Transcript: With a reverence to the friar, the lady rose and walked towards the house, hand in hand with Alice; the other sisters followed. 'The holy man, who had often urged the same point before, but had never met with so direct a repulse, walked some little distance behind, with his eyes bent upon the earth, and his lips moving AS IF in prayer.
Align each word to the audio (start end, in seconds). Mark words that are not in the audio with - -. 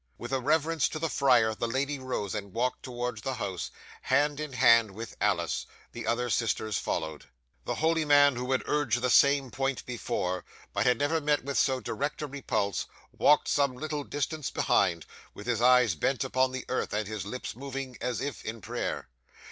With 0.17 0.33
a 0.33 0.39
reverence 0.39 0.89
to 0.89 0.97
the 0.97 1.11
friar, 1.11 1.53
the 1.53 1.67
lady 1.67 1.99
rose 1.99 2.33
and 2.33 2.53
walked 2.55 2.81
towards 2.81 3.21
the 3.21 3.35
house, 3.35 3.69
hand 4.01 4.39
in 4.39 4.53
hand 4.53 4.95
with 4.95 5.15
Alice; 5.21 5.67
the 5.91 6.07
other 6.07 6.27
sisters 6.31 6.79
followed. 6.79 7.25
'The 7.65 7.75
holy 7.75 8.03
man, 8.03 8.35
who 8.35 8.51
had 8.51 8.63
often 8.63 8.73
urged 8.73 9.01
the 9.03 9.11
same 9.11 9.51
point 9.51 9.85
before, 9.85 10.43
but 10.73 10.87
had 10.87 10.97
never 10.97 11.21
met 11.21 11.43
with 11.43 11.59
so 11.59 11.79
direct 11.79 12.23
a 12.23 12.25
repulse, 12.25 12.87
walked 13.15 13.47
some 13.47 13.75
little 13.75 14.03
distance 14.03 14.49
behind, 14.49 15.05
with 15.35 15.45
his 15.45 15.61
eyes 15.61 15.93
bent 15.93 16.23
upon 16.23 16.51
the 16.51 16.65
earth, 16.67 16.93
and 16.93 17.07
his 17.07 17.23
lips 17.27 17.55
moving 17.55 17.95
AS 18.01 18.21
IF 18.21 18.43
in 18.43 18.59
prayer. 18.59 19.07